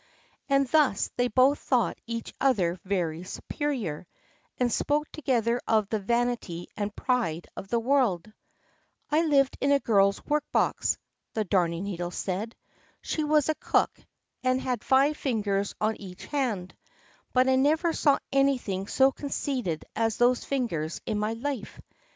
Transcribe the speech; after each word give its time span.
And 0.49 0.65
thus 0.69 1.11
they 1.15 1.27
both 1.27 1.59
thought 1.59 1.99
each 2.07 2.33
other 2.41 2.79
very 2.83 3.21
superior, 3.23 4.07
and 4.57 4.71
spoke 4.73 5.07
together 5.11 5.61
of 5.67 5.89
the 5.89 5.99
vanity 5.99 6.69
and 6.75 6.95
pride 6.95 7.45
of 7.55 7.67
the 7.67 7.79
world. 7.79 8.25
"I 9.11 9.21
lived 9.23 9.59
in 9.61 9.71
a 9.71 9.79
girl's 9.79 10.25
work 10.25 10.43
box," 10.51 10.97
the 11.35 11.43
Darning 11.43 11.83
needle 11.83 12.09
said. 12.09 12.55
"She 13.03 13.23
was 13.23 13.47
a 13.47 13.53
cook, 13.53 13.95
and 14.41 14.59
had 14.59 14.83
five 14.83 15.17
fingers 15.17 15.75
on 15.79 15.95
each 15.97 16.25
hand; 16.25 16.75
but 17.31 17.47
I 17.47 17.55
never 17.55 17.93
saw 17.93 18.17
anything 18.31 18.87
so 18.87 19.11
conceited 19.11 19.85
as 19.95 20.17
those 20.17 20.43
fingers 20.43 20.99
in 21.05 21.19
my 21.19 21.33
life! 21.33 21.79